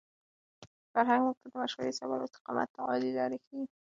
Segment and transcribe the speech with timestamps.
[0.91, 3.63] فرهنګ موږ ته د مشورې، صبر او استقامت عالي لارې راښيي.